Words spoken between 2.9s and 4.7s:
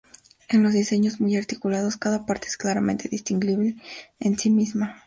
distinguible en sí